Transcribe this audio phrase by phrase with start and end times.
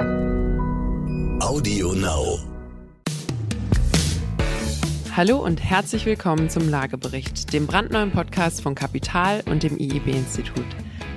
[0.00, 2.38] Audio Now.
[5.14, 10.64] Hallo und herzlich willkommen zum Lagebericht, dem brandneuen Podcast von Kapital und dem IEB-Institut.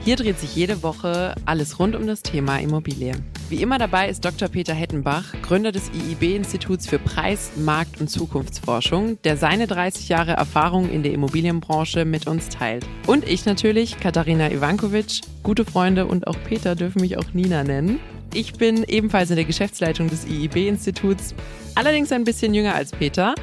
[0.04, 3.14] Hier dreht sich jede Woche alles rund um das Thema Immobilie.
[3.48, 4.50] Wie immer dabei ist Dr.
[4.50, 10.90] Peter Hettenbach, Gründer des IIB-Instituts für Preis-, Markt- und Zukunftsforschung, der seine 30 Jahre Erfahrung
[10.90, 12.86] in der Immobilienbranche mit uns teilt.
[13.08, 15.22] Und ich natürlich, Katharina Ivankovic.
[15.42, 18.00] Gute Freunde und auch Peter dürfen mich auch Nina nennen.
[18.36, 21.36] Ich bin ebenfalls in der Geschäftsleitung des IIB-Instituts,
[21.76, 23.36] allerdings ein bisschen jünger als Peter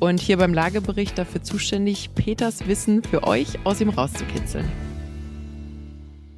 [0.00, 4.66] und hier beim Lagebericht dafür zuständig, Peters Wissen für euch aus ihm rauszukitzeln.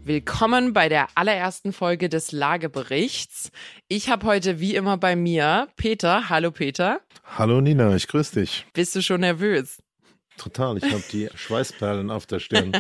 [0.03, 3.53] Willkommen bei der allerersten Folge des Lageberichts.
[3.87, 6.29] Ich habe heute wie immer bei mir Peter.
[6.29, 7.01] Hallo Peter.
[7.39, 8.67] Hallo Nina, ich grüße dich.
[8.73, 9.79] Bist du schon nervös?
[10.37, 12.73] Total, ich habe die Schweißperlen auf der Stirn.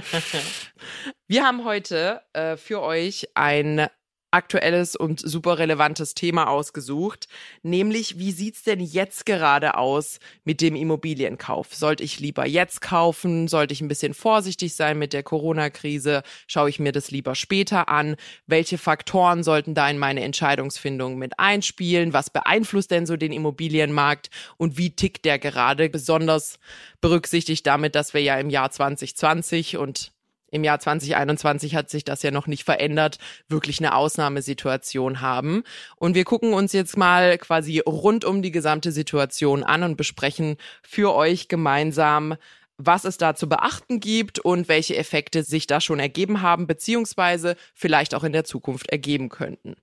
[1.29, 3.87] Wir haben heute äh, für euch ein
[4.31, 7.29] aktuelles und super relevantes Thema ausgesucht,
[7.63, 11.75] nämlich wie sieht's denn jetzt gerade aus mit dem Immobilienkauf?
[11.75, 13.49] Sollte ich lieber jetzt kaufen?
[13.49, 16.23] Sollte ich ein bisschen vorsichtig sein mit der Corona-Krise?
[16.47, 18.17] Schaue ich mir das lieber später an?
[18.47, 22.13] Welche Faktoren sollten da in meine Entscheidungsfindung mit einspielen?
[22.13, 25.89] Was beeinflusst denn so den Immobilienmarkt und wie tickt der gerade?
[25.89, 26.59] Besonders
[27.01, 30.13] berücksichtigt damit, dass wir ja im Jahr 2020 und
[30.51, 35.63] im Jahr 2021 hat sich das ja noch nicht verändert, wirklich eine Ausnahmesituation haben.
[35.97, 40.57] Und wir gucken uns jetzt mal quasi rund um die gesamte Situation an und besprechen
[40.83, 42.37] für euch gemeinsam,
[42.77, 47.57] was es da zu beachten gibt und welche Effekte sich da schon ergeben haben, beziehungsweise
[47.75, 49.77] vielleicht auch in der Zukunft ergeben könnten.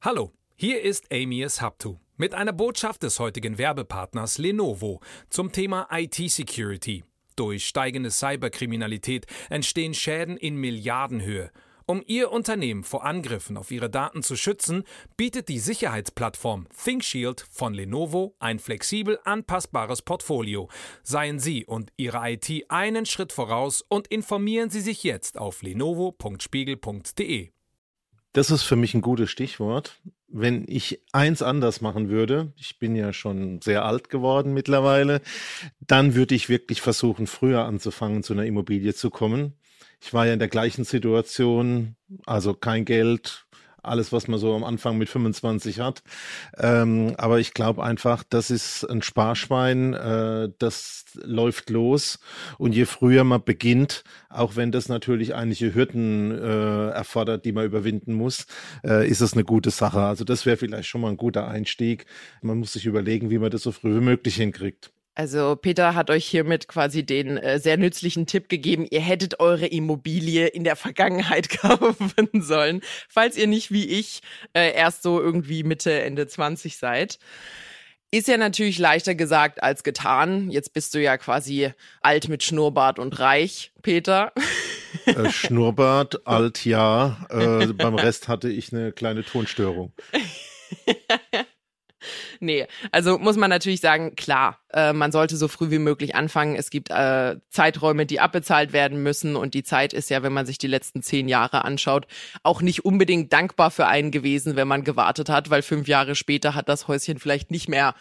[0.00, 7.04] Hallo, hier ist Amias Haptu mit einer Botschaft des heutigen Werbepartners Lenovo zum Thema IT-Security.
[7.36, 11.50] Durch steigende Cyberkriminalität entstehen Schäden in Milliardenhöhe.
[11.88, 14.82] Um Ihr Unternehmen vor Angriffen auf Ihre Daten zu schützen,
[15.16, 20.68] bietet die Sicherheitsplattform ThinkShield von Lenovo ein flexibel anpassbares Portfolio.
[21.04, 27.55] Seien Sie und Ihre IT einen Schritt voraus und informieren Sie sich jetzt auf lenovo.spiegel.de.
[28.36, 29.96] Das ist für mich ein gutes Stichwort.
[30.28, 35.22] Wenn ich eins anders machen würde, ich bin ja schon sehr alt geworden mittlerweile,
[35.80, 39.54] dann würde ich wirklich versuchen, früher anzufangen, zu einer Immobilie zu kommen.
[40.02, 43.45] Ich war ja in der gleichen Situation, also kein Geld,
[43.86, 46.02] alles, was man so am Anfang mit 25 hat.
[46.58, 52.18] Ähm, aber ich glaube einfach, das ist ein Sparschwein, äh, das läuft los.
[52.58, 57.64] Und je früher man beginnt, auch wenn das natürlich einige Hürden äh, erfordert, die man
[57.64, 58.46] überwinden muss,
[58.84, 60.00] äh, ist es eine gute Sache.
[60.00, 62.06] Also das wäre vielleicht schon mal ein guter Einstieg.
[62.42, 64.90] Man muss sich überlegen, wie man das so früh wie möglich hinkriegt.
[65.16, 69.66] Also Peter hat euch hiermit quasi den äh, sehr nützlichen Tipp gegeben, ihr hättet eure
[69.66, 74.20] Immobilie in der Vergangenheit kaufen sollen, falls ihr nicht wie ich
[74.52, 77.18] äh, erst so irgendwie Mitte, Ende 20 seid.
[78.10, 80.50] Ist ja natürlich leichter gesagt als getan.
[80.50, 81.72] Jetzt bist du ja quasi
[82.02, 84.32] alt mit Schnurrbart und reich, Peter.
[85.06, 87.26] Äh, Schnurrbart, alt ja.
[87.30, 89.94] Äh, beim Rest hatte ich eine kleine Tonstörung.
[92.40, 96.56] Nee, also muss man natürlich sagen, klar, äh, man sollte so früh wie möglich anfangen.
[96.56, 100.46] Es gibt äh, Zeiträume, die abbezahlt werden müssen und die Zeit ist ja, wenn man
[100.46, 102.06] sich die letzten zehn Jahre anschaut,
[102.42, 106.54] auch nicht unbedingt dankbar für einen gewesen, wenn man gewartet hat, weil fünf Jahre später
[106.54, 107.94] hat das Häuschen vielleicht nicht mehr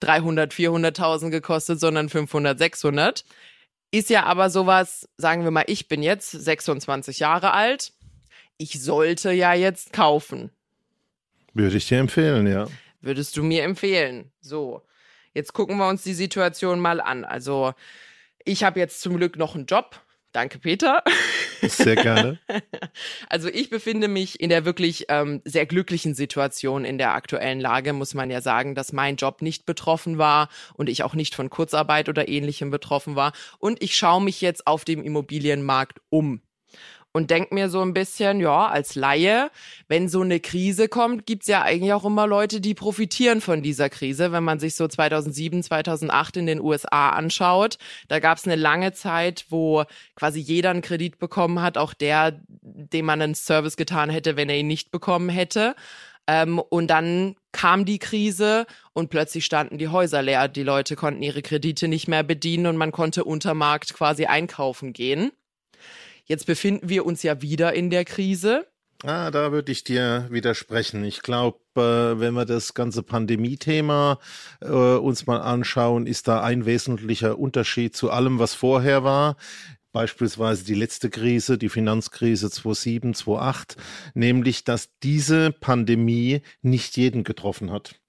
[0.00, 3.24] 300, 400.000 gekostet, sondern 500, 600.
[3.90, 7.92] Ist ja aber sowas, sagen wir mal, ich bin jetzt 26 Jahre alt.
[8.56, 10.50] Ich sollte ja jetzt kaufen.
[11.52, 12.66] Würde ich dir empfehlen, ja
[13.02, 14.32] würdest du mir empfehlen?
[14.40, 14.82] So,
[15.34, 17.24] jetzt gucken wir uns die Situation mal an.
[17.24, 17.74] Also,
[18.44, 20.00] ich habe jetzt zum Glück noch einen Job.
[20.32, 21.02] Danke, Peter.
[21.60, 22.38] Sehr gerne.
[23.28, 27.94] Also ich befinde mich in der wirklich ähm, sehr glücklichen Situation in der aktuellen Lage,
[27.94, 31.48] muss man ja sagen, dass mein Job nicht betroffen war und ich auch nicht von
[31.48, 33.32] Kurzarbeit oder ähnlichem betroffen war.
[33.58, 36.42] Und ich schaue mich jetzt auf dem Immobilienmarkt um
[37.12, 39.50] und denk mir so ein bisschen, ja, als Laie,
[39.88, 43.90] wenn so eine Krise kommt, gibt's ja eigentlich auch immer Leute, die profitieren von dieser
[43.90, 44.32] Krise.
[44.32, 47.76] Wenn man sich so 2007, 2008 in den USA anschaut,
[48.08, 49.84] da gab's eine lange Zeit, wo
[50.16, 54.48] quasi jeder einen Kredit bekommen hat, auch der, dem man einen Service getan hätte, wenn
[54.48, 55.74] er ihn nicht bekommen hätte.
[56.26, 60.48] Ähm, und dann kam die Krise und plötzlich standen die Häuser leer.
[60.48, 64.92] Die Leute konnten ihre Kredite nicht mehr bedienen und man konnte unter Markt quasi einkaufen
[64.92, 65.32] gehen.
[66.24, 68.66] Jetzt befinden wir uns ja wieder in der Krise.
[69.04, 71.02] Ah, da würde ich dir widersprechen.
[71.02, 74.20] Ich glaube, äh, wenn wir das ganze Pandemie-Thema
[74.60, 79.36] äh, uns mal anschauen, ist da ein wesentlicher Unterschied zu allem, was vorher war.
[79.90, 83.76] beispielsweise die letzte Krise, die Finanzkrise 2007, 2008,
[84.14, 88.00] nämlich dass diese Pandemie nicht jeden getroffen hat.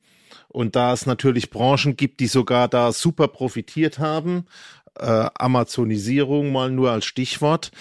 [0.47, 4.45] Und da es natürlich Branchen gibt, die sogar da super profitiert haben,
[4.99, 7.71] äh, Amazonisierung mal nur als Stichwort,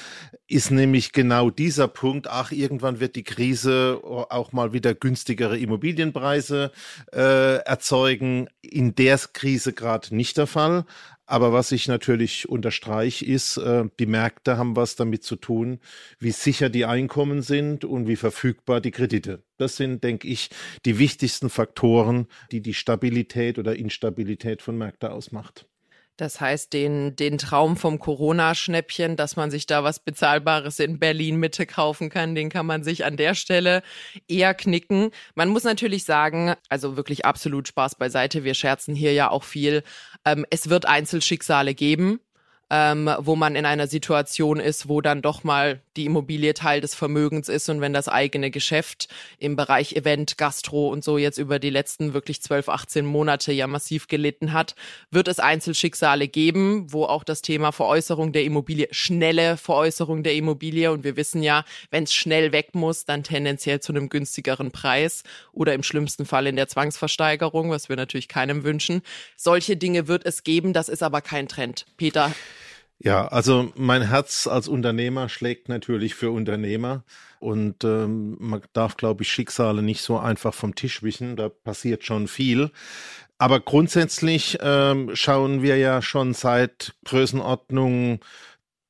[0.49, 6.73] ist nämlich genau dieser Punkt, ach, irgendwann wird die Krise auch mal wieder günstigere Immobilienpreise
[7.13, 8.49] äh, erzeugen.
[8.61, 10.85] In der Krise gerade nicht der Fall.
[11.25, 15.79] Aber was ich natürlich unterstreiche, ist, äh, die Märkte haben was damit zu tun,
[16.19, 19.43] wie sicher die Einkommen sind und wie verfügbar die Kredite.
[19.57, 20.51] Das sind, denke ich,
[20.85, 25.67] die wichtigsten Faktoren, die die Stabilität oder Instabilität von Märkten ausmacht.
[26.17, 31.37] Das heißt, den, den Traum vom Corona-Schnäppchen, dass man sich da was Bezahlbares in Berlin
[31.37, 33.83] Mitte kaufen kann, den kann man sich an der Stelle
[34.29, 35.11] eher knicken.
[35.35, 38.45] Man muss natürlich sagen, also wirklich absolut Spaß beiseite.
[38.45, 39.83] Wir scherzen hier ja auch viel.
[40.25, 42.21] Ähm, es wird Einzelschicksale geben
[42.73, 46.95] ähm, wo man in einer Situation ist, wo dann doch mal die Immobilie Teil des
[46.95, 49.09] Vermögens ist und wenn das eigene Geschäft
[49.39, 53.67] im Bereich Event, Gastro und so jetzt über die letzten wirklich 12, 18 Monate ja
[53.67, 54.75] massiv gelitten hat,
[55.11, 60.91] wird es Einzelschicksale geben, wo auch das Thema Veräußerung der Immobilie, schnelle Veräußerung der Immobilie
[60.93, 65.23] und wir wissen ja, wenn es schnell weg muss, dann tendenziell zu einem günstigeren Preis
[65.53, 69.03] oder im schlimmsten Fall in der Zwangsversteigerung, was wir natürlich keinem wünschen.
[69.37, 71.87] Solche Dinge wird es geben, das ist aber kein Trend.
[71.97, 72.33] Peter,
[73.05, 77.03] ja, also mein Herz als Unternehmer schlägt natürlich für Unternehmer
[77.41, 81.35] und ähm, man darf, glaube ich, Schicksale nicht so einfach vom Tisch wischen.
[81.35, 82.71] Da passiert schon viel.
[83.39, 88.21] Aber grundsätzlich ähm, schauen wir ja schon seit Größenordnung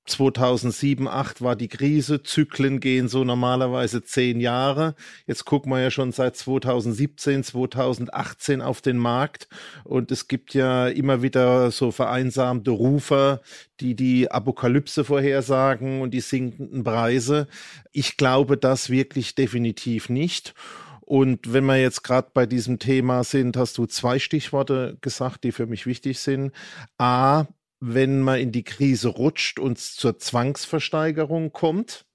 [0.05, 4.95] 2007, 2008 war die Krise, Zyklen gehen so normalerweise zehn Jahre.
[5.27, 9.49] Jetzt gucken wir ja schon seit 2017, 2018 auf den Markt
[9.85, 13.41] und es gibt ja immer wieder so vereinsamte Rufer,
[13.81, 17.47] die die Apokalypse vorhersagen und die sinkenden Preise.
[17.93, 20.55] Ich glaube das wirklich definitiv nicht.
[21.01, 25.53] Und wenn wir jetzt gerade bei diesem Thema sind, hast du zwei Stichworte gesagt, die
[25.53, 26.53] für mich wichtig sind.
[26.97, 27.47] A,
[27.85, 32.07] wenn man in die Krise rutscht und es zur Zwangsversteigerung kommt,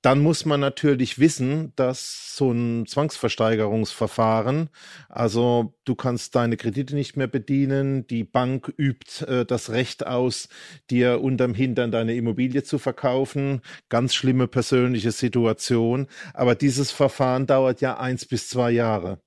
[0.00, 4.68] dann muss man natürlich wissen, dass so ein Zwangsversteigerungsverfahren,
[5.08, 10.48] also du kannst deine Kredite nicht mehr bedienen, die Bank übt äh, das Recht aus,
[10.88, 17.80] dir unterm Hintern deine Immobilie zu verkaufen, ganz schlimme persönliche Situation, aber dieses Verfahren dauert
[17.80, 19.20] ja eins bis zwei Jahre.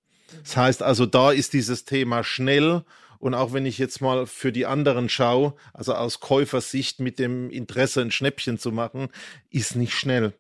[0.44, 2.86] Das heißt also, da ist dieses Thema schnell
[3.20, 7.50] und auch wenn ich jetzt mal für die anderen schaue, also aus Käufersicht mit dem
[7.50, 9.10] Interesse ein Schnäppchen zu machen,
[9.50, 10.34] ist nicht schnell.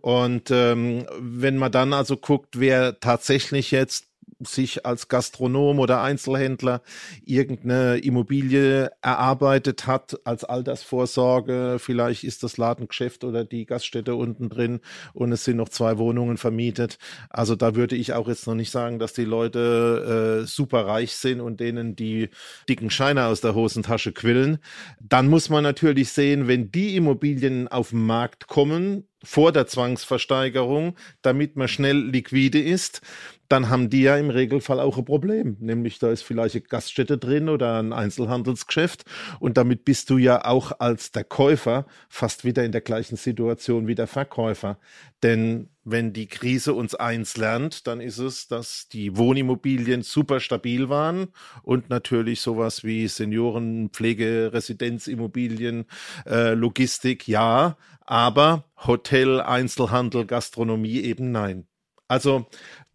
[0.00, 4.06] Und ähm, wenn man dann also guckt, wer tatsächlich jetzt
[4.40, 6.82] sich als Gastronom oder Einzelhändler
[7.24, 11.76] irgendeine Immobilie erarbeitet hat als Altersvorsorge.
[11.78, 14.80] Vielleicht ist das Ladengeschäft oder die Gaststätte unten drin
[15.12, 16.98] und es sind noch zwei Wohnungen vermietet.
[17.30, 21.14] Also da würde ich auch jetzt noch nicht sagen, dass die Leute äh, super reich
[21.14, 22.30] sind und denen die
[22.68, 24.58] dicken Scheine aus der Hosentasche quillen.
[25.00, 30.96] Dann muss man natürlich sehen, wenn die Immobilien auf den Markt kommen, vor der Zwangsversteigerung,
[31.22, 33.00] damit man schnell liquide ist,
[33.48, 35.56] dann haben die ja im Regelfall auch ein Problem.
[35.60, 39.04] Nämlich da ist vielleicht eine Gaststätte drin oder ein Einzelhandelsgeschäft
[39.40, 43.86] und damit bist du ja auch als der Käufer fast wieder in der gleichen Situation
[43.86, 44.78] wie der Verkäufer.
[45.22, 50.88] Denn wenn die Krise uns eins lernt, dann ist es, dass die Wohnimmobilien super stabil
[50.88, 51.28] waren
[51.62, 55.84] und natürlich sowas wie Seniorenpflege, Residenzimmobilien,
[56.26, 61.66] äh, Logistik, ja, aber Hotel, Einzelhandel, Gastronomie eben nein.
[62.08, 62.46] Also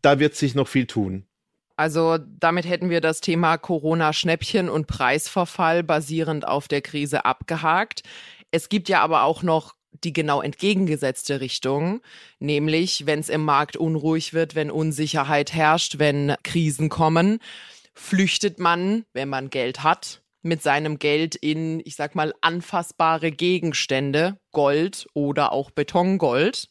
[0.01, 1.25] da wird sich noch viel tun.
[1.75, 8.03] Also damit hätten wir das Thema Corona-Schnäppchen und Preisverfall basierend auf der Krise abgehakt.
[8.51, 12.01] Es gibt ja aber auch noch die genau entgegengesetzte Richtung,
[12.39, 17.39] nämlich wenn es im Markt unruhig wird, wenn Unsicherheit herrscht, wenn Krisen kommen,
[17.93, 24.37] flüchtet man, wenn man Geld hat, mit seinem Geld in, ich sag mal, anfassbare Gegenstände,
[24.51, 26.69] Gold oder auch Betongold.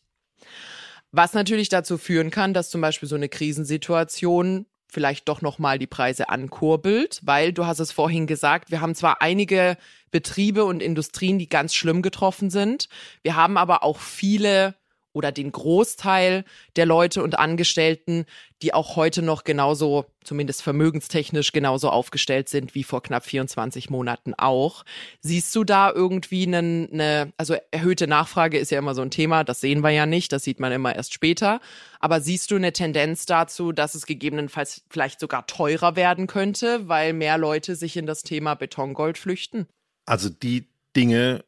[1.18, 5.88] Was natürlich dazu führen kann, dass zum Beispiel so eine Krisensituation vielleicht doch nochmal die
[5.88, 9.76] Preise ankurbelt, weil du hast es vorhin gesagt, wir haben zwar einige
[10.12, 12.88] Betriebe und Industrien, die ganz schlimm getroffen sind,
[13.22, 14.76] wir haben aber auch viele
[15.18, 16.44] oder den Großteil
[16.76, 18.24] der Leute und Angestellten,
[18.62, 24.34] die auch heute noch genauso, zumindest vermögenstechnisch genauso aufgestellt sind wie vor knapp 24 Monaten
[24.34, 24.84] auch.
[25.20, 29.42] Siehst du da irgendwie eine, eine, also erhöhte Nachfrage ist ja immer so ein Thema,
[29.42, 31.60] das sehen wir ja nicht, das sieht man immer erst später.
[31.98, 37.12] Aber siehst du eine Tendenz dazu, dass es gegebenenfalls vielleicht sogar teurer werden könnte, weil
[37.12, 39.66] mehr Leute sich in das Thema Betongold flüchten?
[40.06, 41.44] Also die Dinge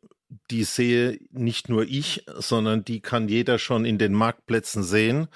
[0.50, 5.28] die sehe nicht nur ich, sondern die kann jeder schon in den Marktplätzen sehen.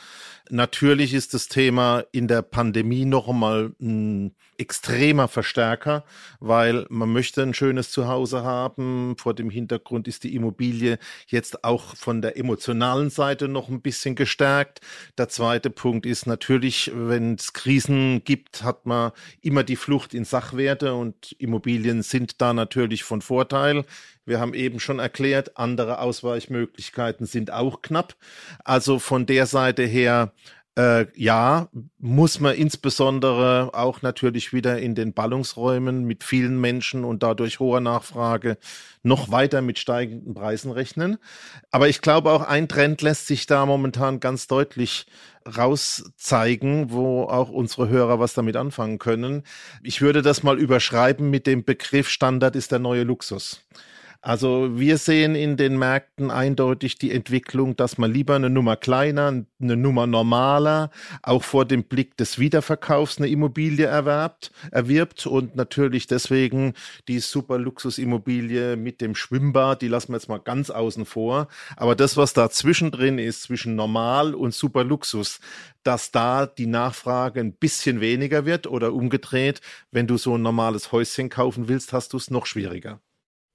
[0.50, 6.04] Natürlich ist das Thema in der Pandemie noch einmal ein extremer Verstärker,
[6.38, 9.16] weil man möchte ein schönes Zuhause haben.
[9.18, 14.14] Vor dem Hintergrund ist die Immobilie jetzt auch von der emotionalen Seite noch ein bisschen
[14.14, 14.80] gestärkt.
[15.18, 20.24] Der zweite Punkt ist natürlich, wenn es Krisen gibt, hat man immer die Flucht in
[20.24, 23.84] Sachwerte und Immobilien sind da natürlich von Vorteil.
[24.26, 28.16] Wir haben eben schon erklärt, andere Ausweichmöglichkeiten sind auch knapp.
[28.64, 30.32] Also von der Seite her
[30.76, 37.22] äh, ja, muss man insbesondere auch natürlich wieder in den Ballungsräumen mit vielen Menschen und
[37.22, 38.58] dadurch hoher Nachfrage
[39.02, 41.18] noch weiter mit steigenden Preisen rechnen.
[41.70, 45.06] Aber ich glaube auch ein Trend lässt sich da momentan ganz deutlich
[45.46, 49.44] rauszeigen, wo auch unsere Hörer was damit anfangen können.
[49.82, 53.64] Ich würde das mal überschreiben mit dem Begriff Standard ist der neue Luxus.
[54.26, 59.44] Also wir sehen in den Märkten eindeutig die Entwicklung, dass man lieber eine Nummer kleiner,
[59.60, 60.90] eine Nummer normaler,
[61.22, 66.72] auch vor dem Blick des Wiederverkaufs eine Immobilie erwerbt, erwirbt und natürlich deswegen
[67.06, 71.48] die super Luxusimmobilie mit dem Schwimmbad, die lassen wir jetzt mal ganz außen vor.
[71.76, 75.38] Aber das, was da zwischendrin ist, zwischen normal und super Luxus,
[75.82, 80.92] dass da die Nachfrage ein bisschen weniger wird oder umgedreht, wenn du so ein normales
[80.92, 83.02] Häuschen kaufen willst, hast du es noch schwieriger.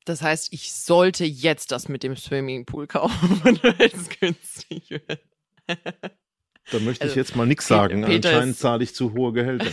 [0.09, 5.19] Das heißt, ich sollte jetzt das mit dem Swimmingpool kaufen, wenn es günstig wird.
[5.67, 8.03] Da möchte also, ich jetzt mal nichts sagen.
[8.03, 9.67] Peter Anscheinend zahle ich zu hohe Gehälter.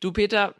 [0.00, 0.54] du, Peter,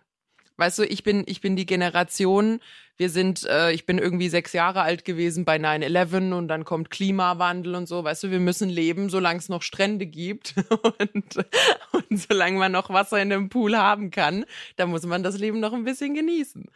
[0.57, 2.61] weißt du, ich bin, ich bin die Generation,
[2.97, 6.91] wir sind, äh, ich bin irgendwie sechs Jahre alt gewesen bei 9-11 und dann kommt
[6.91, 8.05] Klimawandel und so.
[8.05, 10.55] Weißt du, wir müssen leben, solange es noch Strände gibt
[10.99, 11.37] und,
[11.93, 14.45] und solange man noch Wasser in dem Pool haben kann,
[14.77, 16.67] da muss man das Leben noch ein bisschen genießen.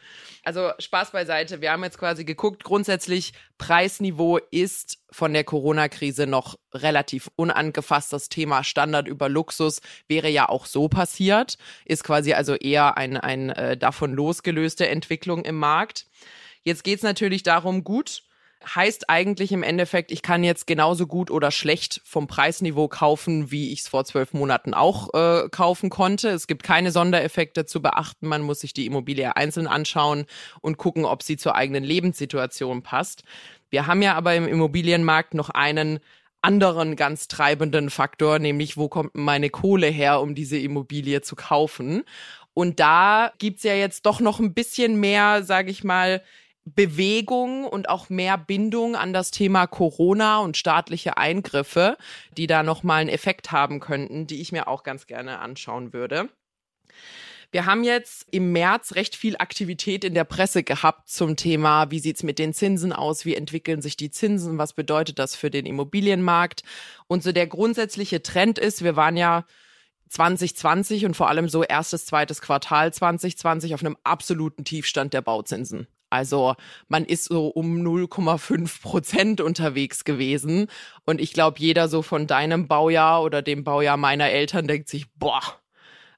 [0.42, 1.60] Also Spaß beiseite.
[1.60, 8.12] Wir haben jetzt quasi geguckt, grundsätzlich Preisniveau ist von der Corona-Krise noch relativ unangefasst.
[8.12, 13.16] Das Thema Standard über Luxus wäre ja auch so passiert, ist quasi also eher ein,
[13.16, 16.05] ein äh, davon losgelöste Entwicklung im Markt.
[16.66, 18.24] Jetzt geht's natürlich darum, gut,
[18.74, 23.72] heißt eigentlich im Endeffekt, ich kann jetzt genauso gut oder schlecht vom Preisniveau kaufen, wie
[23.72, 26.28] ich es vor zwölf Monaten auch äh, kaufen konnte.
[26.30, 28.26] Es gibt keine Sondereffekte zu beachten.
[28.26, 30.26] Man muss sich die Immobilie einzeln anschauen
[30.60, 33.22] und gucken, ob sie zur eigenen Lebenssituation passt.
[33.70, 36.00] Wir haben ja aber im Immobilienmarkt noch einen
[36.42, 42.02] anderen ganz treibenden Faktor, nämlich wo kommt meine Kohle her, um diese Immobilie zu kaufen.
[42.54, 46.22] Und da gibt's ja jetzt doch noch ein bisschen mehr, sage ich mal,
[46.66, 51.96] Bewegung und auch mehr Bindung an das Thema Corona und staatliche Eingriffe,
[52.36, 56.28] die da nochmal einen Effekt haben könnten, die ich mir auch ganz gerne anschauen würde.
[57.52, 62.00] Wir haben jetzt im März recht viel Aktivität in der Presse gehabt zum Thema, wie
[62.00, 65.66] sieht's mit den Zinsen aus, wie entwickeln sich die Zinsen, was bedeutet das für den
[65.66, 66.64] Immobilienmarkt.
[67.06, 69.44] Und so der grundsätzliche Trend ist, wir waren ja
[70.08, 75.86] 2020 und vor allem so erstes, zweites Quartal 2020 auf einem absoluten Tiefstand der Bauzinsen.
[76.16, 76.54] Also
[76.88, 80.68] man ist so um 0,5 Prozent unterwegs gewesen.
[81.04, 85.06] Und ich glaube, jeder so von deinem Baujahr oder dem Baujahr meiner Eltern denkt sich,
[85.16, 85.42] boah,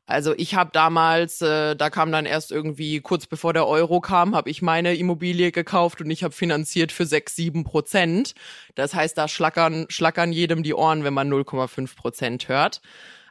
[0.06, 4.36] also ich habe damals, äh, da kam dann erst irgendwie kurz bevor der Euro kam,
[4.36, 8.34] habe ich meine Immobilie gekauft und ich habe finanziert für 6, 7 Prozent.
[8.76, 12.80] Das heißt, da schlackern, schlackern jedem die Ohren, wenn man 0,5 Prozent hört.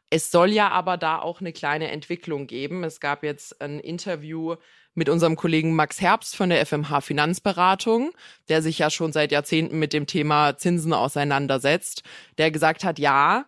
[0.10, 2.84] Es soll ja aber da auch eine kleine Entwicklung geben.
[2.84, 4.56] Es gab jetzt ein Interview
[4.98, 8.12] mit unserem Kollegen Max Herbst von der FMH Finanzberatung,
[8.50, 12.02] der sich ja schon seit Jahrzehnten mit dem Thema Zinsen auseinandersetzt,
[12.40, 13.46] der gesagt hat, ja,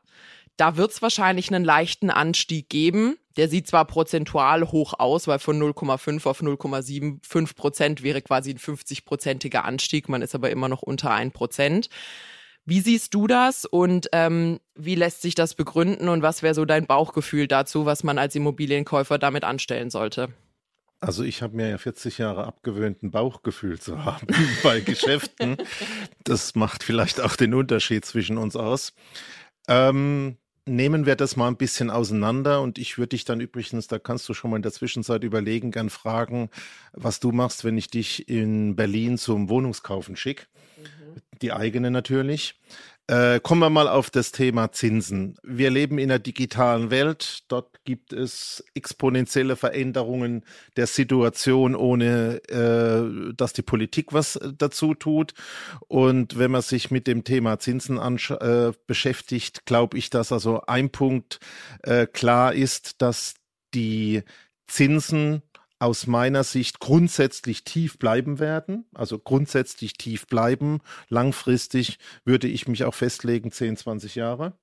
[0.57, 3.17] da wird es wahrscheinlich einen leichten Anstieg geben.
[3.35, 8.59] Der sieht zwar prozentual hoch aus, weil von 0,5 auf 0,75 Prozent wäre quasi ein
[8.59, 10.07] 50-prozentiger Anstieg.
[10.07, 11.89] Man ist aber immer noch unter 1 Prozent.
[12.65, 16.65] Wie siehst du das und ähm, wie lässt sich das begründen und was wäre so
[16.65, 20.33] dein Bauchgefühl dazu, was man als Immobilienkäufer damit anstellen sollte?
[21.01, 24.27] Also ich habe mir ja 40 Jahre abgewöhnt, ein Bauchgefühl zu haben
[24.63, 25.57] bei Geschäften.
[26.23, 28.93] Das macht vielleicht auch den Unterschied zwischen uns aus.
[29.67, 33.97] Ähm, nehmen wir das mal ein bisschen auseinander und ich würde dich dann übrigens, da
[33.97, 36.49] kannst du schon mal in der Zwischenzeit überlegen, gern fragen,
[36.93, 40.47] was du machst, wenn ich dich in Berlin zum Wohnungskaufen schicke
[41.41, 42.55] die eigene natürlich.
[43.09, 45.35] Äh, kommen wir mal auf das Thema Zinsen.
[45.41, 47.39] Wir leben in einer digitalen Welt.
[47.47, 50.45] Dort gibt es exponentielle Veränderungen
[50.77, 55.33] der Situation, ohne äh, dass die Politik was dazu tut.
[55.87, 60.91] Und wenn man sich mit dem Thema Zinsen äh, beschäftigt, glaube ich, dass also ein
[60.91, 61.39] Punkt
[61.81, 63.33] äh, klar ist, dass
[63.73, 64.21] die
[64.67, 65.41] Zinsen
[65.79, 70.81] aus meiner Sicht grundsätzlich tief bleiben werden, also grundsätzlich tief bleiben.
[71.07, 74.53] Langfristig würde ich mich auch festlegen, 10, 20 Jahre.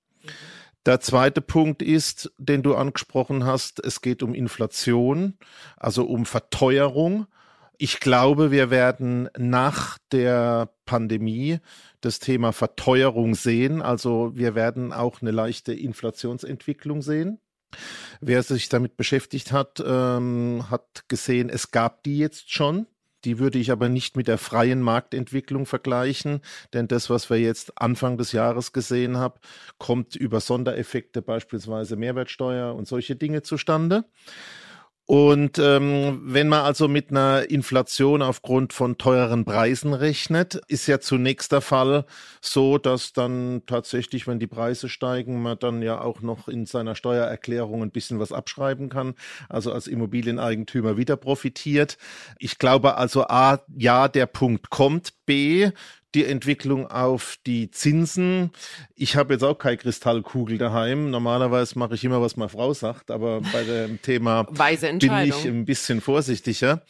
[0.84, 5.36] Der zweite Punkt ist, den du angesprochen hast, es geht um Inflation,
[5.76, 7.26] also um Verteuerung.
[7.78, 11.58] Ich glaube, wir werden nach der Pandemie
[12.02, 13.82] das Thema Verteuerung sehen.
[13.82, 17.40] Also wir werden auch eine leichte Inflationsentwicklung sehen.
[18.20, 22.86] Wer sich damit beschäftigt hat, ähm, hat gesehen, es gab die jetzt schon.
[23.24, 26.42] Die würde ich aber nicht mit der freien Marktentwicklung vergleichen,
[26.72, 29.40] denn das, was wir jetzt Anfang des Jahres gesehen haben,
[29.78, 34.04] kommt über Sondereffekte, beispielsweise Mehrwertsteuer und solche Dinge zustande.
[35.06, 40.98] Und ähm, wenn man also mit einer Inflation aufgrund von teureren Preisen rechnet, ist ja
[40.98, 42.04] zunächst der Fall
[42.40, 46.96] so, dass dann tatsächlich, wenn die Preise steigen, man dann ja auch noch in seiner
[46.96, 49.14] Steuererklärung ein bisschen was abschreiben kann,
[49.48, 51.98] also als Immobilieneigentümer wieder profitiert.
[52.40, 55.12] Ich glaube also A, ja, der Punkt kommt.
[55.24, 55.70] B,
[56.16, 58.50] die Entwicklung auf die Zinsen.
[58.94, 61.10] Ich habe jetzt auch keine Kristallkugel daheim.
[61.10, 65.66] Normalerweise mache ich immer, was meine Frau sagt, aber bei dem Thema bin ich ein
[65.66, 66.82] bisschen vorsichtiger.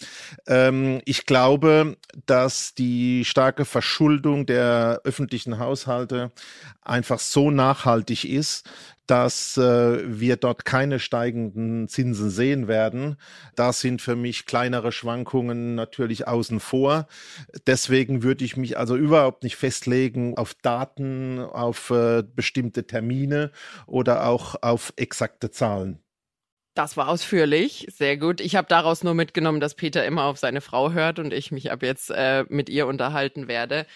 [0.47, 6.31] Ähm, ich glaube, dass die starke Verschuldung der öffentlichen Haushalte
[6.83, 8.65] einfach so nachhaltig ist,
[9.07, 13.17] dass äh, wir dort keine steigenden Zinsen sehen werden.
[13.55, 17.07] Da sind für mich kleinere Schwankungen natürlich außen vor.
[17.67, 23.53] Deswegen würde ich mich also überhaupt nicht festlegen auf Daten, auf äh, bestimmte Termine
[23.87, 26.01] oder auch auf exakte Zahlen.
[26.77, 28.43] Das war ausführlich, sehr gut.
[28.43, 31.73] Ich habe daraus nur mitgenommen, dass Peter immer auf seine Frau hört und ich mich
[31.73, 33.87] ab jetzt äh, mit ihr unterhalten werde.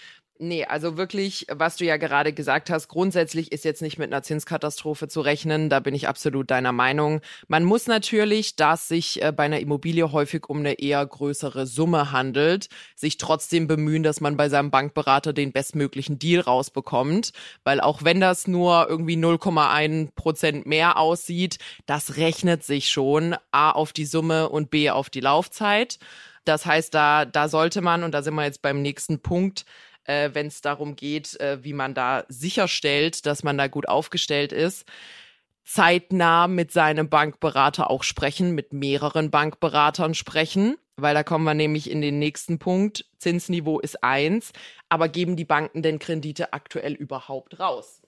[0.42, 4.22] Nee, also wirklich, was du ja gerade gesagt hast, grundsätzlich ist jetzt nicht mit einer
[4.22, 5.68] Zinskatastrophe zu rechnen.
[5.68, 7.20] Da bin ich absolut deiner Meinung.
[7.46, 12.10] Man muss natürlich, dass sich äh, bei einer Immobilie häufig um eine eher größere Summe
[12.10, 17.32] handelt, sich trotzdem bemühen, dass man bei seinem Bankberater den bestmöglichen Deal rausbekommt.
[17.62, 23.72] Weil auch wenn das nur irgendwie 0,1 Prozent mehr aussieht, das rechnet sich schon A
[23.72, 25.98] auf die Summe und B auf die Laufzeit.
[26.46, 29.66] Das heißt, da, da sollte man, und da sind wir jetzt beim nächsten Punkt,
[30.10, 34.52] äh, wenn es darum geht, äh, wie man da sicherstellt, dass man da gut aufgestellt
[34.52, 34.84] ist
[35.70, 41.88] zeitnah mit seinem Bankberater auch sprechen, mit mehreren Bankberatern sprechen, weil da kommen wir nämlich
[41.88, 43.04] in den nächsten Punkt.
[43.18, 44.52] Zinsniveau ist eins,
[44.88, 48.02] aber geben die Banken denn Kredite aktuell überhaupt raus?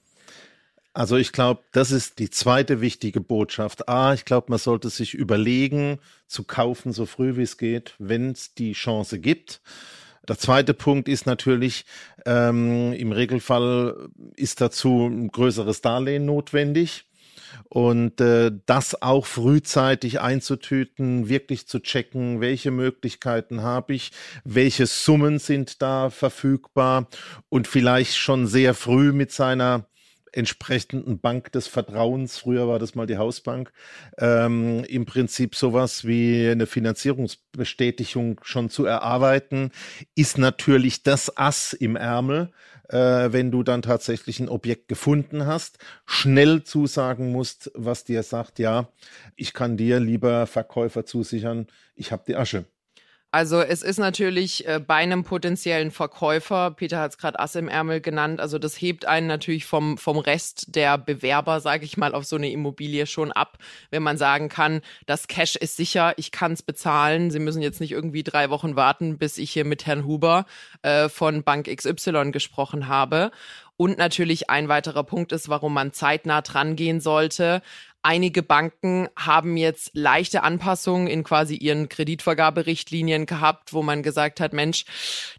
[0.95, 3.89] Also ich glaube, das ist die zweite wichtige Botschaft.
[3.89, 8.33] A, ich glaube, man sollte sich überlegen, zu kaufen, so früh wie es geht, wenn
[8.33, 9.63] es die Chance gibt.
[10.29, 11.85] Der zweite Punkt ist natürlich,
[12.27, 17.05] ähm, im Regelfall ist dazu ein größeres Darlehen notwendig.
[17.69, 24.13] Und äh, das auch frühzeitig einzutüten, wirklich zu checken, welche Möglichkeiten habe ich,
[24.45, 27.09] welche Summen sind da verfügbar
[27.51, 29.87] und vielleicht schon sehr früh mit seiner
[30.33, 33.73] entsprechenden Bank des Vertrauens, früher war das mal die Hausbank,
[34.19, 39.71] ähm, im Prinzip sowas wie eine Finanzierungsbestätigung schon zu erarbeiten,
[40.15, 42.51] ist natürlich das Ass im Ärmel,
[42.89, 48.59] äh, wenn du dann tatsächlich ein Objekt gefunden hast, schnell zusagen musst, was dir sagt,
[48.59, 48.89] ja,
[49.37, 52.65] ich kann dir, lieber Verkäufer, zusichern, ich habe die Asche.
[53.35, 57.67] Also es ist natürlich äh, bei einem potenziellen Verkäufer, Peter hat es gerade Ass im
[57.67, 62.15] Ärmel genannt, also das hebt einen natürlich vom, vom Rest der Bewerber, sage ich mal,
[62.15, 63.57] auf so eine Immobilie schon ab,
[63.91, 67.31] wenn man sagen kann, das Cash ist sicher, ich kann es bezahlen.
[67.31, 70.45] Sie müssen jetzt nicht irgendwie drei Wochen warten, bis ich hier mit Herrn Huber
[70.83, 73.31] äh, von Bank XY gesprochen habe.
[73.79, 77.63] Und natürlich ein weiterer Punkt ist, warum man zeitnah dran gehen sollte.
[78.05, 84.53] Einige Banken haben jetzt leichte Anpassungen in quasi ihren Kreditvergaberichtlinien gehabt, wo man gesagt hat,
[84.53, 84.87] Mensch,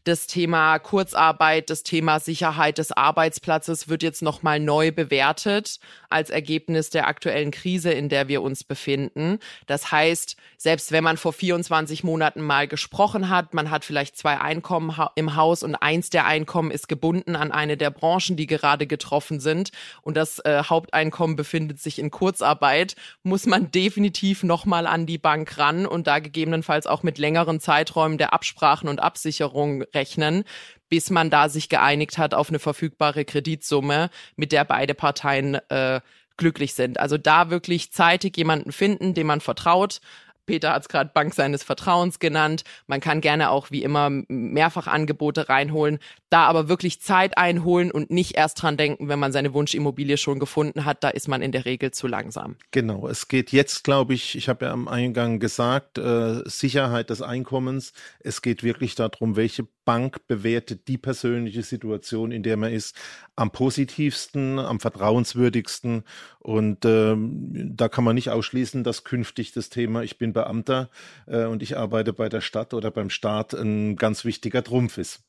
[0.06, 6.89] das Thema Kurzarbeit, das Thema Sicherheit des Arbeitsplatzes wird jetzt nochmal neu bewertet als Ergebnis
[6.89, 9.39] der aktuellen Krise, in der wir uns befinden.
[9.67, 14.39] Das heißt, selbst wenn man vor 24 Monaten mal gesprochen hat, man hat vielleicht zwei
[14.39, 18.88] Einkommen im Haus und eins der Einkommen ist gebunden an eine der Branchen, die gerade
[18.88, 19.71] getroffen sind
[20.02, 25.18] und das äh, Haupteinkommen befindet sich in Kurzarbeit, Zusammenarbeit muss man definitiv nochmal an die
[25.18, 30.44] Bank ran und da gegebenenfalls auch mit längeren Zeiträumen der Absprachen und Absicherung rechnen,
[30.89, 36.02] bis man da sich geeinigt hat auf eine verfügbare Kreditsumme, mit der beide Parteien äh,
[36.38, 37.00] glücklich sind.
[37.00, 40.00] Also da wirklich zeitig jemanden finden, dem man vertraut,
[40.45, 42.63] Peter hat es gerade Bank seines Vertrauens genannt.
[42.88, 48.12] Man kann gerne auch wie immer mehrfach Angebote reinholen, da aber wirklich Zeit einholen und
[48.12, 51.03] nicht erst dran denken, wenn man seine Wunschimmobilie schon gefunden hat.
[51.03, 52.56] Da ist man in der Regel zu langsam.
[52.71, 57.21] Genau, es geht jetzt, glaube ich, ich habe ja am Eingang gesagt, äh, Sicherheit des
[57.21, 57.93] Einkommens.
[58.19, 62.96] Es geht wirklich darum, welche Bank bewertet die persönliche Situation, in der man ist,
[63.36, 66.04] am positivsten, am vertrauenswürdigsten.
[66.39, 70.89] Und ähm, da kann man nicht ausschließen, dass künftig das Thema, ich bin Beamter
[71.28, 75.24] äh, und ich arbeite bei der Stadt oder beim Staat, ein ganz wichtiger Trumpf ist.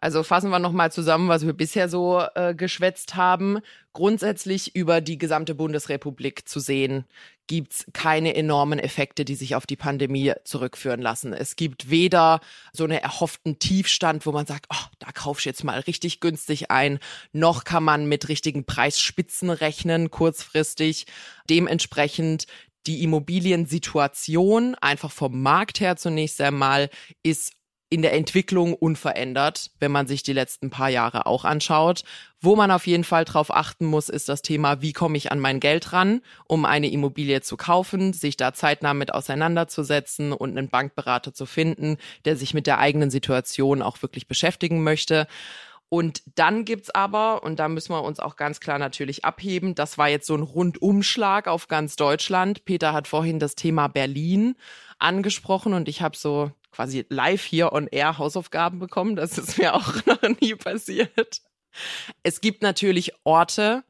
[0.00, 3.58] Also fassen wir nochmal zusammen, was wir bisher so äh, geschwätzt haben.
[3.92, 7.04] Grundsätzlich über die gesamte Bundesrepublik zu sehen,
[7.46, 11.32] gibt's keine enormen Effekte, die sich auf die Pandemie zurückführen lassen.
[11.32, 12.40] Es gibt weder
[12.72, 16.70] so einen erhofften Tiefstand, wo man sagt, oh, da kauf ich jetzt mal richtig günstig
[16.70, 16.98] ein,
[17.32, 21.06] noch kann man mit richtigen Preisspitzen rechnen, kurzfristig.
[21.48, 22.46] Dementsprechend
[22.86, 26.90] die Immobiliensituation einfach vom Markt her zunächst einmal
[27.22, 27.52] ist
[27.94, 32.02] in der Entwicklung unverändert, wenn man sich die letzten paar Jahre auch anschaut.
[32.40, 35.38] Wo man auf jeden Fall drauf achten muss, ist das Thema, wie komme ich an
[35.38, 40.70] mein Geld ran, um eine Immobilie zu kaufen, sich da zeitnah mit auseinanderzusetzen und einen
[40.70, 45.28] Bankberater zu finden, der sich mit der eigenen Situation auch wirklich beschäftigen möchte.
[45.88, 49.98] Und dann gibt's aber, und da müssen wir uns auch ganz klar natürlich abheben, das
[49.98, 52.64] war jetzt so ein Rundumschlag auf ganz Deutschland.
[52.64, 54.56] Peter hat vorhin das Thema Berlin
[54.98, 59.16] angesprochen und ich habe so quasi live hier on air Hausaufgaben bekommen.
[59.16, 61.40] Das ist mir auch noch nie passiert.
[62.22, 63.84] Es gibt natürlich Orte,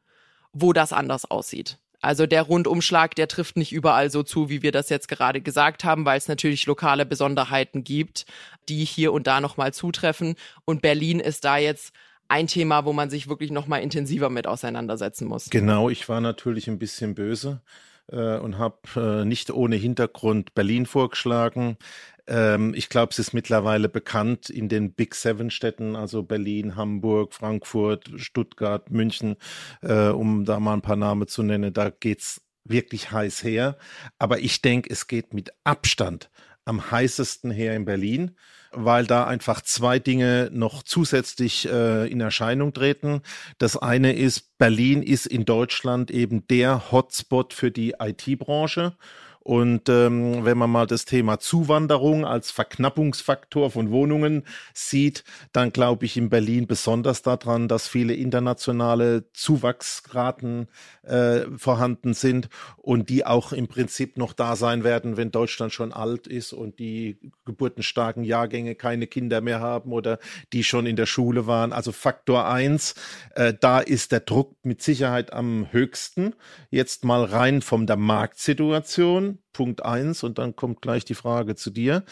[0.53, 1.79] wo das anders aussieht.
[2.01, 5.85] Also der Rundumschlag, der trifft nicht überall so zu, wie wir das jetzt gerade gesagt
[5.85, 8.27] haben, weil es natürlich lokale Besonderheiten gibt,
[8.69, 10.35] die hier und da nochmal zutreffen.
[10.67, 11.95] Und Berlin ist da jetzt
[12.29, 15.49] ein Thema, wo man sich wirklich nochmal intensiver mit auseinandersetzen muss.
[15.49, 17.63] Genau, ich war natürlich ein bisschen böse
[18.11, 21.79] äh, und habe äh, nicht ohne Hintergrund Berlin vorgeschlagen.
[22.27, 27.35] Ähm, ich glaube, es ist mittlerweile bekannt in den Big Seven Städten, also Berlin, Hamburg,
[27.35, 29.37] Frankfurt, Stuttgart, München,
[29.83, 31.73] äh, um da mal ein paar Namen zu nennen.
[31.73, 33.77] Da geht's wirklich heiß her.
[34.19, 36.31] Aber ich denke, es geht mit Abstand
[36.65, 38.37] am heißesten her in Berlin,
[38.73, 43.21] weil da einfach zwei Dinge noch zusätzlich äh, in Erscheinung treten.
[43.59, 48.97] Das eine ist, Berlin ist in Deutschland eben der Hotspot für die IT-Branche.
[49.45, 56.07] Und ähm, wenn man mal das Thema Zuwanderung als Verknappungsfaktor von Wohnungen sieht, dann glaube
[56.07, 60.69] ich in Berlin besonders daran, dass viele internationale Zuwachsraten
[61.03, 65.93] äh, vorhanden sind und die auch im Prinzip noch da sein werden, wenn Deutschland schon
[65.93, 70.21] alt ist und die geburtenstarken Jahrgänge keine Kinder mehr haben oder
[70.55, 71.75] die schon in der Schule waren.
[71.75, 72.95] Also Faktor eins,
[73.35, 76.35] äh, da ist der Druck mit Sicherheit am höchsten.
[76.71, 79.34] Jetzt mal rein von der Marktsituation.
[79.53, 82.05] Punkt eins und dann kommt gleich die Frage zu dir.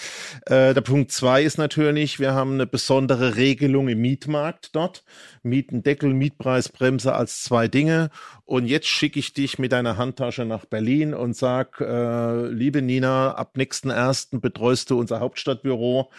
[0.46, 5.04] Äh, der Punkt zwei ist natürlich, wir haben eine besondere Regelung im Mietmarkt dort.
[5.42, 8.10] Mietendeckel, Mietpreisbremse als zwei Dinge.
[8.44, 13.34] Und jetzt schicke ich dich mit deiner Handtasche nach Berlin und sag, äh, liebe Nina,
[13.34, 16.10] ab nächsten ersten betreust du unser Hauptstadtbüro.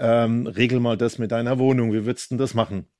[0.00, 1.92] Ähm, regel mal das mit deiner Wohnung.
[1.92, 2.91] Wie würdest du das machen?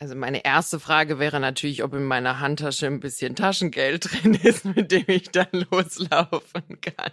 [0.00, 4.64] Also meine erste Frage wäre natürlich, ob in meiner Handtasche ein bisschen Taschengeld drin ist,
[4.64, 7.12] mit dem ich dann loslaufen kann.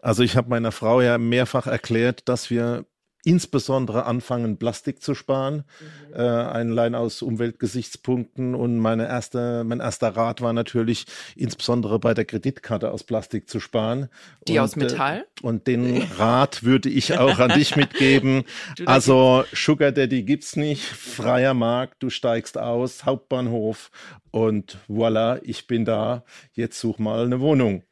[0.00, 2.86] Also ich habe meiner Frau ja mehrfach erklärt, dass wir
[3.24, 5.64] insbesondere anfangen, Plastik zu sparen,
[6.10, 6.14] mhm.
[6.14, 8.54] äh, allein aus Umweltgesichtspunkten.
[8.54, 13.60] Und meine erste, mein erster Rat war natürlich, insbesondere bei der Kreditkarte aus Plastik zu
[13.60, 14.08] sparen.
[14.46, 15.24] Die und, aus Metall?
[15.40, 18.44] Äh, und den Rat würde ich auch an dich mitgeben.
[18.86, 23.90] also Sugar Daddy gibt's nicht, freier Markt, du steigst aus, Hauptbahnhof
[24.30, 26.24] und voilà, ich bin da.
[26.52, 27.84] Jetzt such mal eine Wohnung.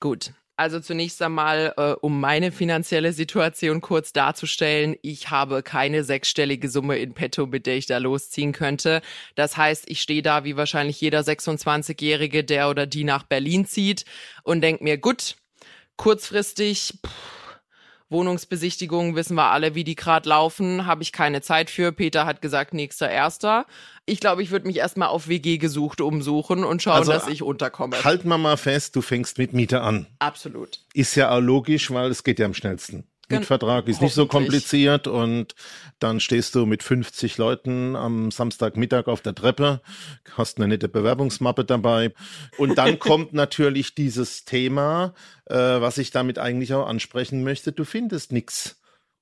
[0.00, 6.68] Gut, also zunächst einmal, äh, um meine finanzielle Situation kurz darzustellen, ich habe keine sechsstellige
[6.68, 9.00] Summe in petto, mit der ich da losziehen könnte.
[9.36, 14.04] Das heißt, ich stehe da wie wahrscheinlich jeder 26-Jährige, der oder die nach Berlin zieht
[14.42, 15.36] und denkt mir, gut,
[15.96, 17.39] kurzfristig, pff,
[18.10, 21.92] Wohnungsbesichtigungen wissen wir alle, wie die gerade laufen, habe ich keine Zeit für.
[21.92, 23.66] Peter hat gesagt, nächster Erster.
[24.04, 27.42] Ich glaube, ich würde mich erstmal auf WG gesucht umsuchen und schauen, also, dass ich
[27.42, 28.02] unterkomme.
[28.02, 30.06] Halt mal mal fest, du fängst mit Miete an.
[30.18, 30.80] Absolut.
[30.92, 33.04] Ist ja auch logisch, weil es geht ja am schnellsten.
[33.30, 35.54] Mietvertrag ist nicht so kompliziert und
[35.98, 39.80] dann stehst du mit 50 Leuten am Samstagmittag auf der Treppe,
[40.36, 42.12] hast eine nette Bewerbungsmappe dabei.
[42.58, 45.14] Und dann kommt natürlich dieses Thema,
[45.46, 47.72] äh, was ich damit eigentlich auch ansprechen möchte.
[47.72, 48.79] Du findest nichts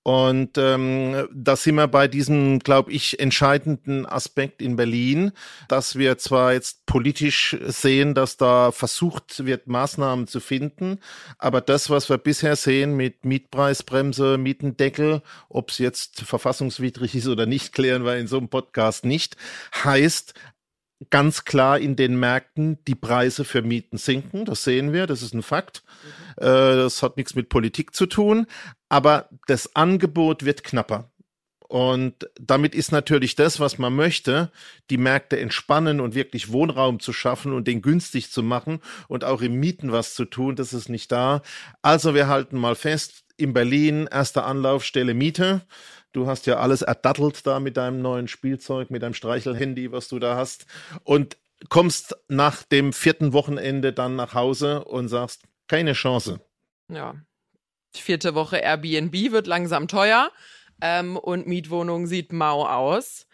[0.09, 5.33] Und ähm, da sind wir bei diesem, glaube ich, entscheidenden Aspekt in Berlin,
[5.69, 10.99] dass wir zwar jetzt politisch sehen, dass da versucht wird, Maßnahmen zu finden,
[11.37, 17.45] aber das, was wir bisher sehen mit Mietpreisbremse, Mietendeckel, ob es jetzt verfassungswidrig ist oder
[17.45, 19.37] nicht, klären wir in so einem Podcast nicht,
[19.85, 20.33] heißt,
[21.11, 24.45] ganz klar in den Märkten die Preise für Mieten sinken.
[24.45, 25.83] Das sehen wir, das ist ein Fakt.
[26.39, 26.43] Mhm.
[26.45, 28.47] Äh, das hat nichts mit Politik zu tun,
[28.89, 31.11] aber das Angebot wird knapper.
[31.69, 34.51] Und damit ist natürlich das, was man möchte,
[34.89, 39.43] die Märkte entspannen und wirklich Wohnraum zu schaffen und den günstig zu machen und auch
[39.43, 41.43] im Mieten was zu tun, das ist nicht da.
[41.83, 45.61] Also wir halten mal fest, in Berlin erste Anlaufstelle Miete.
[46.13, 50.19] Du hast ja alles erdattelt da mit deinem neuen Spielzeug, mit deinem Streichelhandy, was du
[50.19, 50.67] da hast.
[51.05, 51.37] Und
[51.69, 56.41] kommst nach dem vierten Wochenende dann nach Hause und sagst, keine Chance.
[56.91, 57.15] Ja.
[57.95, 60.31] Vierte Woche Airbnb wird langsam teuer
[60.81, 63.27] ähm, und Mietwohnung sieht mau aus.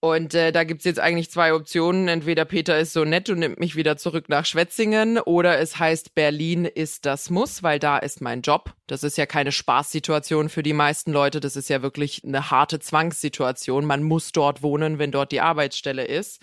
[0.00, 2.06] Und äh, da gibt's jetzt eigentlich zwei Optionen.
[2.06, 6.14] Entweder Peter ist so nett und nimmt mich wieder zurück nach Schwetzingen oder es heißt,
[6.14, 8.74] Berlin ist das Muss, weil da ist mein Job.
[8.86, 11.40] Das ist ja keine Spaßsituation für die meisten Leute.
[11.40, 13.84] Das ist ja wirklich eine harte Zwangssituation.
[13.84, 16.42] Man muss dort wohnen, wenn dort die Arbeitsstelle ist.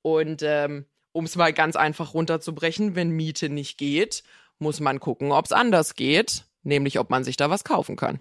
[0.00, 4.24] Und ähm, um es mal ganz einfach runterzubrechen, wenn Miete nicht geht,
[4.58, 8.18] muss man gucken, ob's anders geht, nämlich ob man sich da was kaufen kann.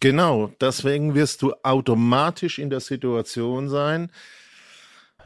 [0.00, 4.10] Genau, deswegen wirst du automatisch in der Situation sein.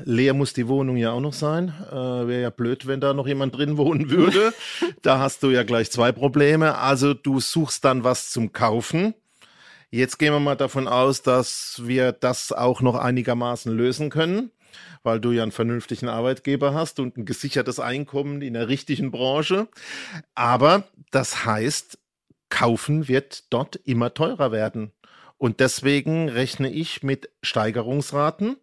[0.05, 1.75] Leer muss die Wohnung ja auch noch sein.
[1.91, 4.55] Äh, Wäre ja blöd, wenn da noch jemand drin wohnen würde.
[5.03, 6.79] da hast du ja gleich zwei Probleme.
[6.79, 9.15] Also du suchst dann was zum Kaufen.
[9.91, 14.53] Jetzt gehen wir mal davon aus, dass wir das auch noch einigermaßen lösen können,
[15.03, 19.67] weil du ja einen vernünftigen Arbeitgeber hast und ein gesichertes Einkommen in der richtigen Branche.
[20.37, 21.99] Aber das heißt,
[22.51, 24.93] kaufen wird dort immer teurer werden.
[25.39, 28.57] Und deswegen rechne ich mit Steigerungsraten.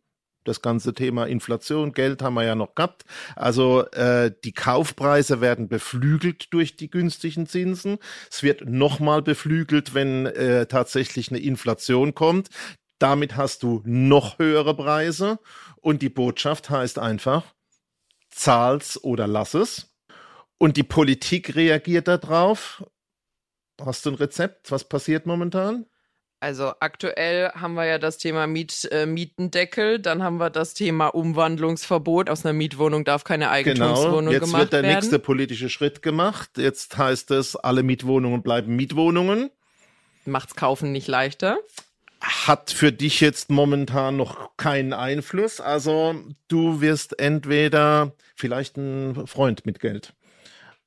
[0.43, 3.03] Das ganze Thema Inflation, Geld haben wir ja noch gehabt.
[3.35, 7.97] Also äh, die Kaufpreise werden beflügelt durch die günstigen Zinsen.
[8.31, 12.49] Es wird nochmal beflügelt, wenn äh, tatsächlich eine Inflation kommt.
[12.99, 15.39] Damit hast du noch höhere Preise.
[15.81, 17.43] Und die Botschaft heißt einfach,
[18.29, 19.93] zahl's oder lass es.
[20.57, 22.83] Und die Politik reagiert darauf
[23.83, 24.71] Hast du ein Rezept?
[24.71, 25.85] Was passiert momentan?
[26.39, 31.07] Also aktuell haben wir ja das Thema Miet, äh, Mietendeckel, dann haben wir das Thema
[31.07, 32.29] Umwandlungsverbot.
[32.29, 34.31] Aus einer Mietwohnung darf keine Eigentumswohnung genau.
[34.31, 34.95] Jetzt gemacht wird der werden.
[34.95, 36.51] nächste politische Schritt gemacht.
[36.57, 39.49] Jetzt heißt es, alle Mietwohnungen bleiben Mietwohnungen.
[40.25, 41.57] Macht's Kaufen nicht leichter.
[42.21, 45.59] Hat für dich jetzt momentan noch keinen Einfluss.
[45.59, 46.15] Also
[46.49, 50.13] du wirst entweder vielleicht ein Freund mit Geld.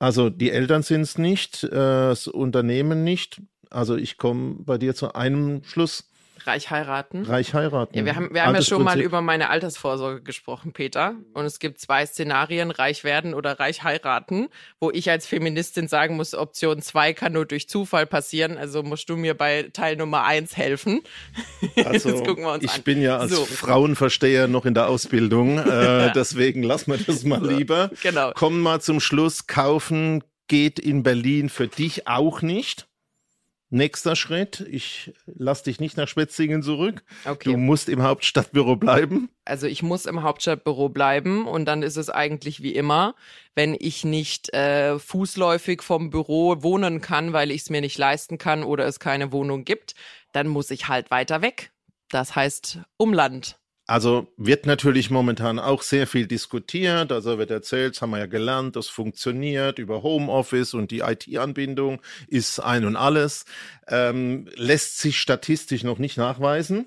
[0.00, 3.42] Also die Eltern sind es nicht, äh, das Unternehmen nicht.
[3.70, 6.09] Also ich komme bei dir zu einem Schluss.
[6.46, 7.24] Reich heiraten.
[7.24, 7.96] Reich heiraten.
[7.96, 11.14] Ja, wir haben, wir haben ja schon mal über meine Altersvorsorge gesprochen, Peter.
[11.34, 14.48] Und es gibt zwei Szenarien, reich werden oder reich heiraten,
[14.78, 18.56] wo ich als Feministin sagen muss, Option zwei kann nur durch Zufall passieren.
[18.58, 21.00] Also musst du mir bei Teil Nummer eins helfen.
[21.84, 22.82] Also, Jetzt gucken wir uns ich an.
[22.82, 23.44] bin ja als so.
[23.44, 25.58] Frauenversteher noch in der Ausbildung.
[25.58, 27.90] Äh, deswegen lassen wir das mal lieber.
[28.02, 28.32] Genau.
[28.32, 29.46] Kommen wir zum Schluss.
[29.46, 32.86] Kaufen geht in Berlin für dich auch nicht.
[33.72, 37.04] Nächster Schritt, ich lass dich nicht nach Schwetzingen zurück.
[37.24, 37.52] Okay.
[37.52, 39.30] Du musst im Hauptstadtbüro bleiben.
[39.44, 43.14] Also ich muss im Hauptstadtbüro bleiben und dann ist es eigentlich wie immer,
[43.54, 48.38] wenn ich nicht äh, fußläufig vom Büro wohnen kann, weil ich es mir nicht leisten
[48.38, 49.94] kann oder es keine Wohnung gibt,
[50.32, 51.70] dann muss ich halt weiter weg.
[52.08, 53.59] Das heißt Umland.
[53.90, 57.10] Also wird natürlich momentan auch sehr viel diskutiert.
[57.10, 62.00] Also wird erzählt, das haben wir ja gelernt, das funktioniert über Homeoffice und die IT-Anbindung
[62.28, 63.46] ist ein und alles.
[63.88, 66.86] Ähm, lässt sich statistisch noch nicht nachweisen.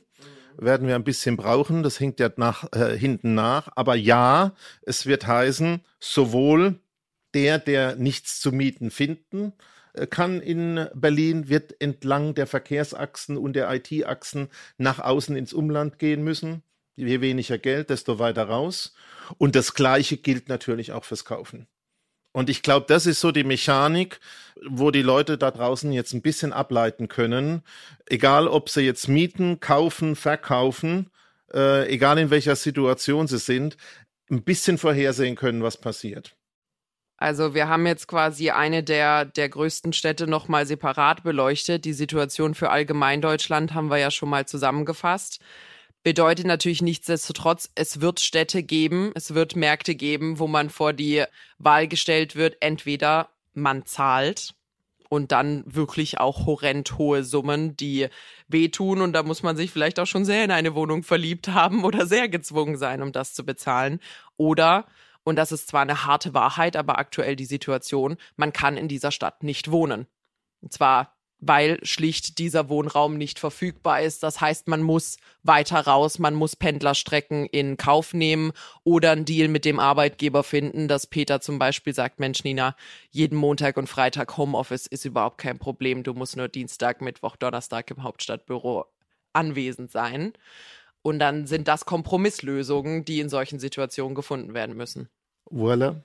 [0.58, 1.84] Werden wir ein bisschen brauchen.
[1.84, 3.68] Das hängt ja nach, äh, hinten nach.
[3.76, 6.80] Aber ja, es wird heißen, sowohl
[7.34, 9.52] der, der nichts zu mieten finden,
[9.92, 16.00] äh, kann in Berlin, wird entlang der Verkehrsachsen und der IT-Achsen nach außen ins Umland
[16.00, 16.64] gehen müssen
[16.96, 18.94] Je weniger Geld, desto weiter raus.
[19.38, 21.68] Und das Gleiche gilt natürlich auch fürs Kaufen.
[22.34, 24.20] Und ich glaube, das ist so die Mechanik,
[24.68, 27.64] wo die Leute da draußen jetzt ein bisschen ableiten können.
[28.08, 31.10] Egal, ob sie jetzt mieten, kaufen, verkaufen,
[31.54, 33.78] äh, egal in welcher Situation sie sind,
[34.32, 36.36] ein bisschen vorhersehen können, was passiert.
[37.18, 41.86] Also wir haben jetzt quasi eine der, der größten Städte nochmal separat beleuchtet.
[41.86, 45.40] Die Situation für Allgemeindeutschland haben wir ja schon mal zusammengefasst.
[46.04, 51.24] Bedeutet natürlich nichtsdestotrotz, es wird Städte geben, es wird Märkte geben, wo man vor die
[51.58, 54.54] Wahl gestellt wird, entweder man zahlt
[55.08, 58.10] und dann wirklich auch horrend hohe Summen, die
[58.50, 61.86] wehtun und da muss man sich vielleicht auch schon sehr in eine Wohnung verliebt haben
[61.86, 64.00] oder sehr gezwungen sein, um das zu bezahlen.
[64.36, 64.86] Oder
[65.24, 69.12] und das ist zwar eine harte Wahrheit, aber aktuell die Situation, man kann in dieser
[69.12, 70.08] Stadt nicht wohnen.
[70.62, 71.13] Und zwar
[71.48, 74.24] weil schlicht dieser Wohnraum nicht verfügbar ist.
[74.24, 78.54] Das heißt, man muss weiter raus, man muss Pendlerstrecken in Kauf nehmen
[78.84, 82.76] oder einen Deal mit dem Arbeitgeber finden, dass Peter zum Beispiel sagt, Mensch, Nina,
[83.12, 86.04] jeden Montag und Freitag Homeoffice ist überhaupt kein Problem.
[86.04, 88.86] Du musst nur Dienstag, Mittwoch, Donnerstag im Hauptstadtbüro
[89.34, 90.34] anwesend sein.
[91.02, 95.10] Und dann sind das Kompromisslösungen, die in solchen Situationen gefunden werden müssen.
[95.52, 95.96] Voilà.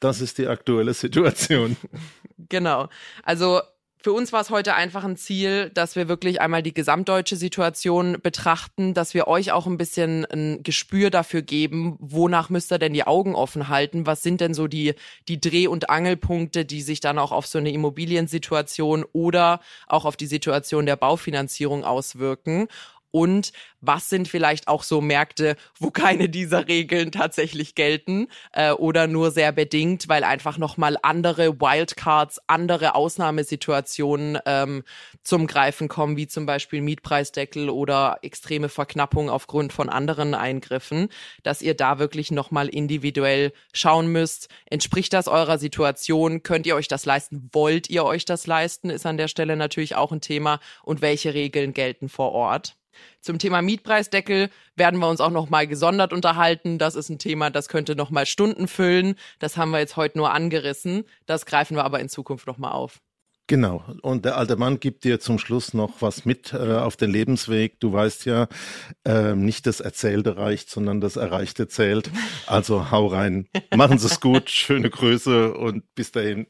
[0.00, 1.76] Das ist die aktuelle Situation.
[2.48, 2.88] genau.
[3.22, 3.60] Also
[4.02, 8.16] für uns war es heute einfach ein Ziel, dass wir wirklich einmal die gesamtdeutsche Situation
[8.22, 12.94] betrachten, dass wir euch auch ein bisschen ein Gespür dafür geben, wonach müsst ihr denn
[12.94, 14.06] die Augen offen halten?
[14.06, 14.94] Was sind denn so die,
[15.28, 20.16] die Dreh- und Angelpunkte, die sich dann auch auf so eine Immobiliensituation oder auch auf
[20.16, 22.68] die Situation der Baufinanzierung auswirken?
[23.10, 29.06] Und was sind vielleicht auch so Märkte, wo keine dieser Regeln tatsächlich gelten äh, oder
[29.06, 34.82] nur sehr bedingt, weil einfach nochmal andere Wildcards, andere Ausnahmesituationen ähm,
[35.22, 41.08] zum Greifen kommen, wie zum Beispiel Mietpreisdeckel oder extreme Verknappung aufgrund von anderen Eingriffen,
[41.42, 46.88] dass ihr da wirklich nochmal individuell schauen müsst, entspricht das eurer Situation, könnt ihr euch
[46.88, 50.60] das leisten, wollt ihr euch das leisten, ist an der Stelle natürlich auch ein Thema.
[50.82, 52.76] Und welche Regeln gelten vor Ort.
[53.20, 56.78] Zum Thema Mietpreisdeckel werden wir uns auch noch mal gesondert unterhalten.
[56.78, 59.14] Das ist ein Thema, das könnte noch mal Stunden füllen.
[59.38, 61.04] Das haben wir jetzt heute nur angerissen.
[61.26, 63.00] Das greifen wir aber in Zukunft noch mal auf.
[63.50, 63.82] Genau.
[64.02, 67.80] Und der alte Mann gibt dir zum Schluss noch was mit äh, auf den Lebensweg.
[67.80, 68.46] Du weißt ja,
[69.04, 72.12] äh, nicht das Erzählte reicht, sondern das Erreichte zählt.
[72.46, 73.48] Also hau rein.
[73.74, 74.50] Machen Sie es gut.
[74.50, 76.46] Schöne Grüße und bis dahin.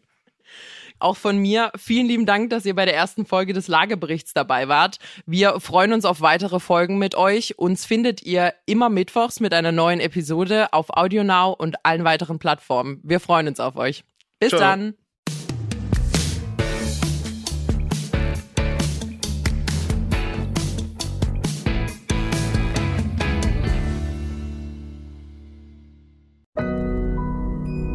[1.00, 4.68] Auch von mir vielen lieben Dank, dass ihr bei der ersten Folge des Lageberichts dabei
[4.68, 4.98] wart.
[5.24, 7.58] Wir freuen uns auf weitere Folgen mit euch.
[7.58, 13.00] Uns findet ihr immer mittwochs mit einer neuen Episode auf AudioNow und allen weiteren Plattformen.
[13.02, 14.04] Wir freuen uns auf euch.
[14.38, 14.60] Bis Ciao.
[14.60, 14.94] dann.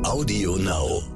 [0.04, 1.15] Audio Now.